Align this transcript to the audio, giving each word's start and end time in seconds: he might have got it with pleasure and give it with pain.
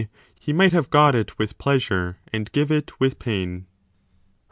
he 0.39 0.51
might 0.51 0.71
have 0.73 0.89
got 0.89 1.13
it 1.13 1.37
with 1.37 1.59
pleasure 1.59 2.17
and 2.33 2.51
give 2.53 2.71
it 2.71 2.99
with 2.99 3.19
pain. 3.19 3.67